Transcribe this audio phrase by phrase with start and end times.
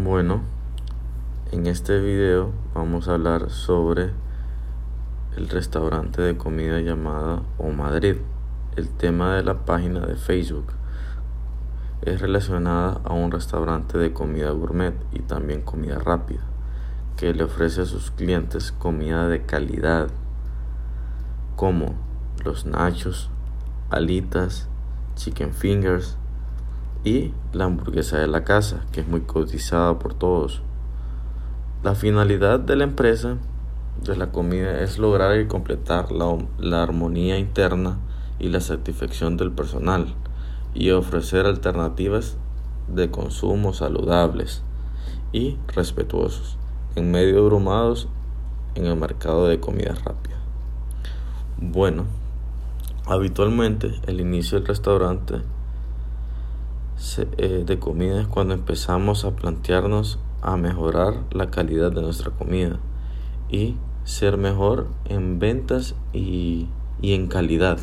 [0.00, 0.42] Bueno,
[1.50, 4.12] en este video vamos a hablar sobre
[5.36, 8.14] el restaurante de comida llamada O Madrid.
[8.76, 10.66] El tema de la página de Facebook
[12.02, 16.42] es relacionada a un restaurante de comida gourmet y también comida rápida
[17.16, 20.10] que le ofrece a sus clientes comida de calidad
[21.56, 21.96] como
[22.44, 23.30] los nachos,
[23.90, 24.68] alitas,
[25.16, 26.16] chicken fingers,
[27.08, 30.60] y la hamburguesa de la casa, que es muy cotizada por todos.
[31.82, 33.38] La finalidad de la empresa
[34.04, 37.98] de la comida es lograr y completar la, la armonía interna
[38.38, 40.14] y la satisfacción del personal
[40.74, 42.36] y ofrecer alternativas
[42.88, 44.62] de consumo saludables
[45.32, 46.58] y respetuosos
[46.94, 48.08] en medio abrumados
[48.74, 50.36] en el mercado de comida rápida.
[51.56, 52.04] Bueno,
[53.06, 55.40] habitualmente el inicio del restaurante
[57.36, 62.78] de comida es cuando empezamos a plantearnos a mejorar la calidad de nuestra comida
[63.48, 66.68] y ser mejor en ventas y,
[67.00, 67.78] y en calidad.